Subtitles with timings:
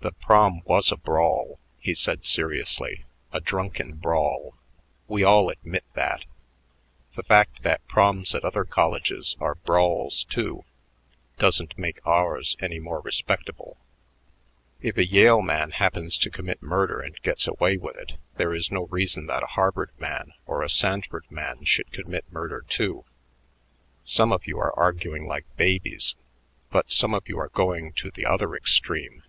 [0.00, 4.54] "The Prom was a brawl," he said seriously, "a drunken brawl.
[5.06, 6.24] We all admit that.
[7.14, 10.64] The fact that Proms at other colleges are brawls, too,
[11.38, 13.76] doesn't make ours any more respectable.
[14.80, 18.72] If a Yale man happens to commit murder and gets away with it, that is
[18.72, 23.04] no reason that a Harvard man or a Sanford man should commit murder, too.
[24.04, 26.16] Some of you are arguing like babies.
[26.70, 29.22] But some of you are going to the other extreme.